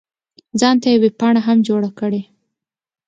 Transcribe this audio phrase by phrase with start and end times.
[0.59, 2.21] ځان ته یې ویبپاڼه هم جوړه کړې.